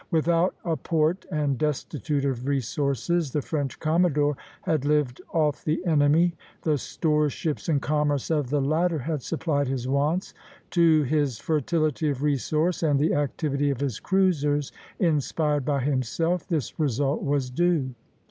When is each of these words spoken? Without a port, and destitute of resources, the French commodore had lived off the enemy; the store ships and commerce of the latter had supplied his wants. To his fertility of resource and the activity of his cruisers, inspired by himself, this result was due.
Without 0.09 0.55
a 0.65 0.75
port, 0.75 1.27
and 1.31 1.59
destitute 1.59 2.25
of 2.25 2.47
resources, 2.47 3.29
the 3.29 3.41
French 3.43 3.79
commodore 3.79 4.35
had 4.63 4.83
lived 4.83 5.21
off 5.31 5.63
the 5.63 5.85
enemy; 5.85 6.33
the 6.63 6.79
store 6.79 7.29
ships 7.29 7.69
and 7.69 7.83
commerce 7.83 8.31
of 8.31 8.49
the 8.49 8.59
latter 8.61 8.97
had 8.97 9.21
supplied 9.21 9.67
his 9.67 9.87
wants. 9.87 10.33
To 10.71 11.03
his 11.03 11.37
fertility 11.37 12.09
of 12.09 12.23
resource 12.23 12.81
and 12.81 12.99
the 12.99 13.13
activity 13.13 13.69
of 13.69 13.79
his 13.79 13.99
cruisers, 13.99 14.71
inspired 14.97 15.65
by 15.65 15.81
himself, 15.81 16.47
this 16.47 16.79
result 16.79 17.21
was 17.21 17.51
due. 17.51 17.93